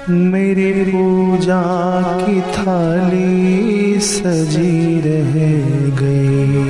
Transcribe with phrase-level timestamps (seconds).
[0.10, 1.62] मेरी पूजा
[2.02, 5.34] की थाली सजी रह
[5.98, 6.64] गई।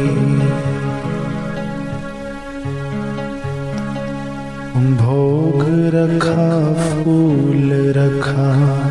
[4.96, 5.66] भोग
[5.96, 8.82] रखा, फूल रखा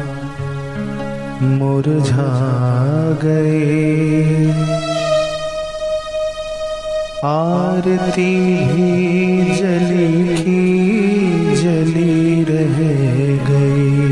[1.42, 2.30] मुरझा
[3.24, 4.52] गए।
[7.24, 10.62] आरती भी जली की
[11.56, 12.78] जली रह
[13.50, 14.02] गई।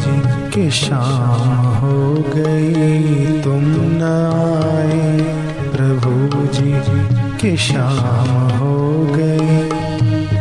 [0.51, 5.19] के शाम हो गई। तुम न आए
[5.71, 9.69] प्रभु जी। के शाम हो गई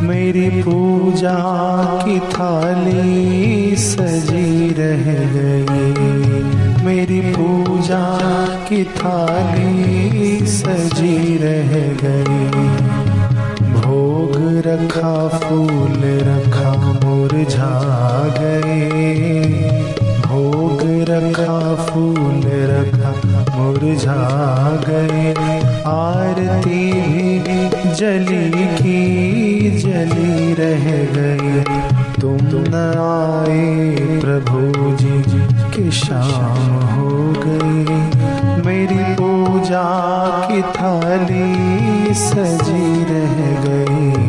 [0.07, 1.37] मेरी पूजा
[2.05, 8.17] की थाली सजी रह गई। मेरी पूजा
[8.69, 11.73] की थाली सजी रह
[12.05, 12.67] गई।
[13.73, 14.33] भोग
[14.67, 17.73] रखा, फूल रखा, मुरझा
[18.41, 19.45] गए।
[20.27, 23.11] भोग रखा, फूल रखा,
[23.57, 24.29] मुरझा
[24.89, 26.91] गए। आरती
[27.39, 27.59] भी
[27.95, 30.87] जली की जली रह
[31.17, 31.63] गई।
[32.21, 34.61] तुम न आए प्रभु
[34.97, 35.23] जी,
[35.75, 37.85] के शाम हो गई।
[38.67, 39.87] मेरी पूजा
[40.51, 44.28] की थाली सजी रह गई।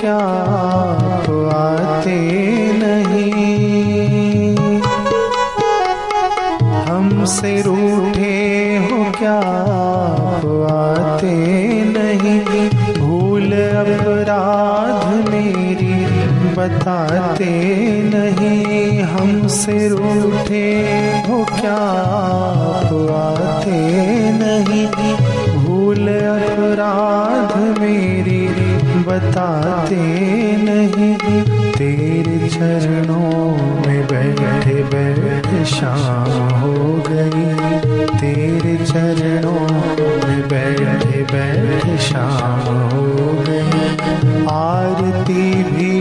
[0.00, 0.16] क्या
[1.56, 2.16] आते
[2.72, 4.56] नहीं?
[6.88, 8.36] हमसे रूठे
[8.86, 9.38] हो क्या
[10.72, 11.34] आते
[11.96, 12.68] नहीं?
[13.00, 15.94] भूल अपराध मेरी
[16.56, 17.52] बताते
[18.14, 20.66] नहीं। हमसे रूठे
[21.28, 21.80] हो क्या
[23.16, 23.80] आते
[24.40, 24.86] नहीं?
[25.64, 28.15] भूल अपराध मेरी
[29.06, 29.96] बताते
[30.56, 31.14] नहीं।
[31.72, 33.56] तेरे चरणों
[33.86, 37.46] में बैठे बैठे शाम हो गई।
[38.18, 39.60] तेरे चरणों
[40.28, 43.86] में बैठे बैठे शाम हो गई।
[44.48, 45.96] आरती भी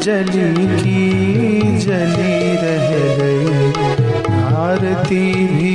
[0.00, 1.00] जली की
[1.78, 3.72] जली रह गई।
[4.54, 5.72] आरती भी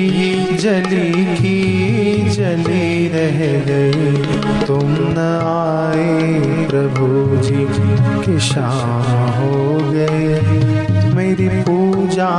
[0.57, 1.57] जली की
[2.29, 4.16] जली रह गई।
[4.65, 7.67] तुम न आए प्रभु जी,
[8.25, 10.41] की शाम हो गए।
[11.15, 12.31] मेरी पूजा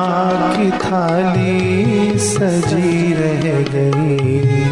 [0.56, 4.67] की थाली सजी रह गई।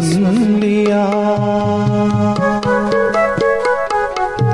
[0.00, 1.04] सुन लिया।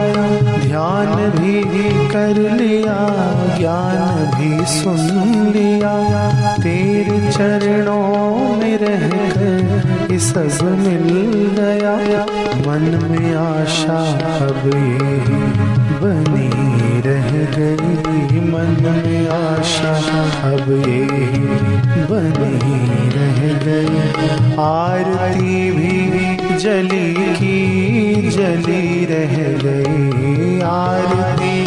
[0.57, 1.63] ध्यान भी
[2.07, 2.97] कर लिया,
[3.57, 4.99] ज्ञान भी सुन
[5.55, 5.93] लिया।
[6.53, 9.60] तेरे चरणों में रह कर
[10.19, 11.95] सब मिल गया
[12.67, 15.31] मन में आशा अब ये
[16.01, 19.95] बनी रह गई। मन में आशा
[20.51, 21.05] अब ये
[22.05, 23.99] बनी रह गई।
[24.59, 26.01] आरती भी
[26.57, 31.65] जली की, जली रह गई। आरती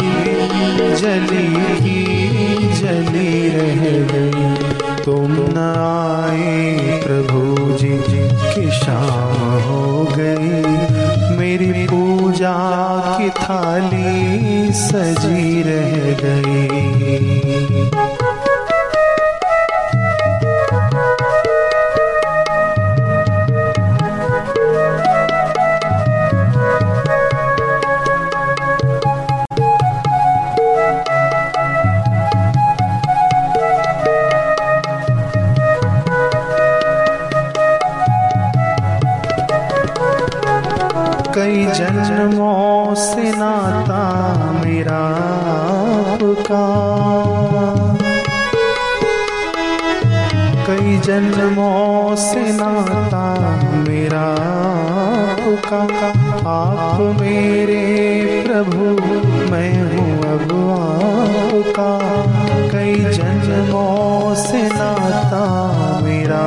[0.95, 2.05] जली की,
[2.73, 4.55] जली रह गई।
[5.03, 5.57] तुम न
[6.29, 6.84] आए
[12.45, 16.65] पूजा की थाली सजी रह गई।
[41.35, 44.01] कई जन्मों से नाता
[44.65, 44.99] मेरा
[46.13, 46.65] आपका।
[50.67, 53.35] कई जन्मों से नाता
[53.73, 55.81] मेरा आपका।
[56.49, 58.85] आप मेरे प्रभु,
[59.51, 61.99] मैं हूँ अब आपका।
[62.71, 65.43] कई जन्मों से नाता
[66.03, 66.45] मेरा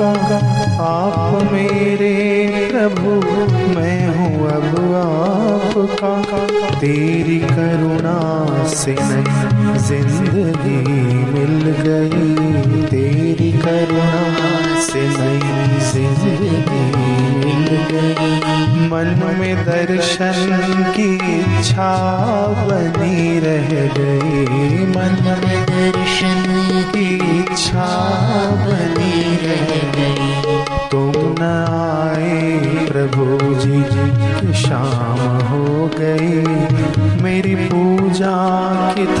[0.00, 0.36] आपका
[0.82, 2.12] आप मेरे
[2.70, 3.10] प्रभु,
[3.74, 4.66] मैं हूँ अब
[4.96, 6.12] आपका।
[6.78, 8.18] तेरी करुणा
[8.66, 10.80] से नई ज़िंदगी
[11.32, 16.84] मिल गई। तेरी करुणा से नई ज़िंदगी
[17.44, 18.30] मिल गई।
[18.90, 21.10] मन में दर्शन की
[21.40, 21.92] इच्छा
[22.62, 23.68] बनी रह
[23.98, 25.14] गई। मन
[25.44, 26.40] में दर्शन
[26.96, 27.08] की
[27.40, 27.90] इच्छा
[28.66, 28.89] बनी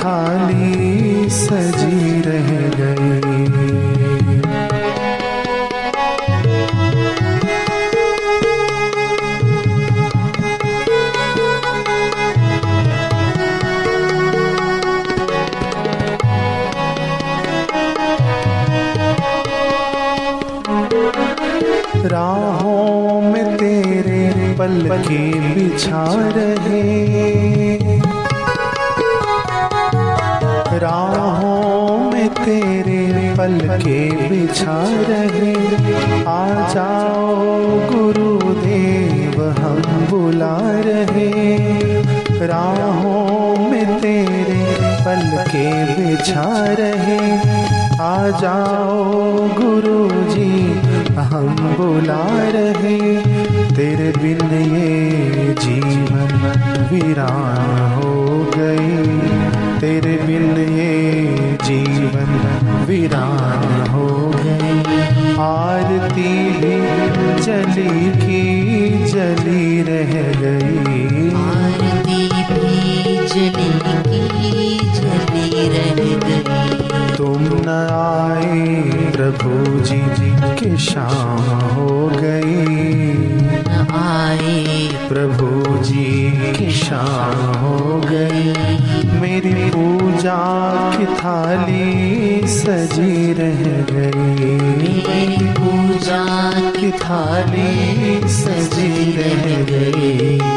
[0.00, 0.39] की
[33.40, 35.54] पल के बिछा रहे।
[36.24, 37.46] आ जाओ
[37.92, 41.56] गुरुदेव, हम बुला रहे।
[42.46, 46.44] राहों में तेरे पल के बिछा
[46.78, 47.38] रहे।
[48.00, 50.80] आ जाओ गुरु जी
[51.16, 53.16] हम बुला रहे।
[53.76, 55.00] तेरे बिन ये
[55.60, 56.30] जीवन
[56.92, 59.18] वीरान हो गई
[59.80, 61.12] तेरे बिन ये
[61.62, 62.59] जीवन
[62.90, 64.80] वीरान हो गई
[65.38, 68.42] आरती भी जली की
[69.04, 78.82] जली रह गई। आरती भी जली की जली रह गई। तुम न आए
[79.12, 82.66] प्रभु जी जी की शाम हो गई।
[83.68, 88.52] न आए प्रभु जी की शाम हो गई।
[89.20, 90.40] मेरी पूजा
[90.96, 93.62] की थाली सजी रह
[93.92, 100.49] गई। मेरी पूजा की थाली सजी रह गई।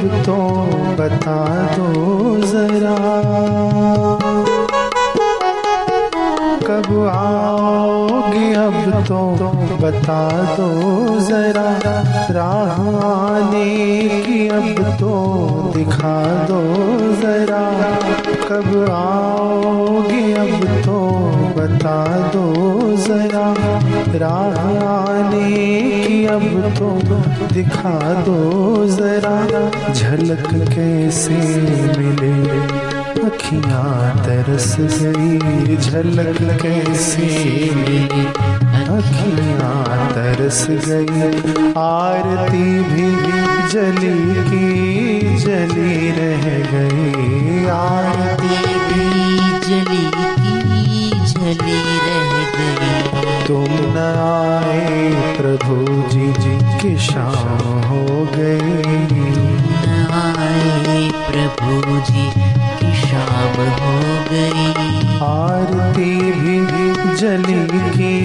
[0.00, 0.36] तो
[0.98, 1.92] बता दो
[2.38, 2.96] जरा।
[6.66, 9.36] कब आओगे अब तो
[9.82, 10.70] बता दो
[11.20, 11.78] जरा।
[12.30, 15.12] राह आने की अब तो
[15.76, 16.62] दिखा दो
[17.22, 17.98] जरा।
[18.48, 21.18] कब आओगे अब तो
[21.56, 22.52] बता दो
[22.96, 23.54] जरा।
[24.18, 24.61] राह
[26.32, 26.88] अब तो
[27.54, 28.38] दिखा दो
[28.86, 31.34] जरा झलक कैसे
[31.98, 32.58] मिले?
[33.26, 37.26] अखियाँ तरस गई झलक कैसे
[37.74, 38.26] मिली?
[38.72, 41.22] अखियाँ तरस गई
[41.76, 43.10] आरती भी
[43.68, 48.56] जली की जली रह गई। आरती
[48.88, 49.10] भी
[49.60, 52.82] जली की जली रह गई।
[53.46, 53.98] तुम न
[54.58, 55.71] आए प्रभु
[56.82, 58.82] की शाम हो गई।
[60.12, 62.30] आए प्रभु जी
[62.76, 63.98] की शाम हो
[64.32, 64.66] गई।
[65.18, 66.58] आरती भी
[67.16, 68.18] जली की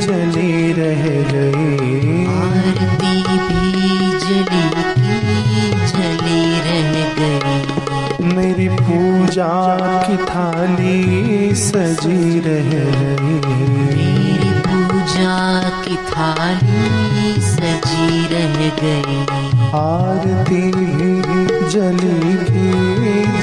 [0.00, 1.02] जली रह
[1.32, 4.68] गई। आरती भी जली
[5.02, 9.76] की जली रह गई। मेरी पूजा
[10.06, 14.09] की थाली सजी रह गई।
[15.00, 19.20] पूजा की थाली सजी रह गई।
[19.74, 21.12] आरती भी
[21.68, 22.72] जली की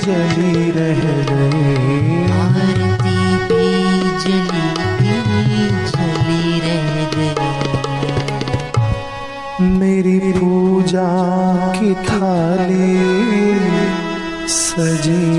[0.05, 3.17] जली रह गई। आरती
[3.49, 3.65] भी
[4.25, 4.67] जली
[4.99, 5.15] की
[5.93, 7.61] जली रह गई।
[9.79, 11.09] मेरी पूजा
[11.77, 12.93] की थाली
[14.47, 15.36] सजी